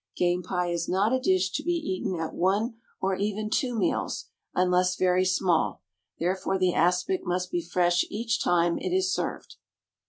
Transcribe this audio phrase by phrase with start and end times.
[0.17, 4.29] Game pie is not a dish to be eaten at one or even two meals
[4.55, 5.83] (unless very small),
[6.17, 9.57] therefore the aspic must be fresh each time it is served.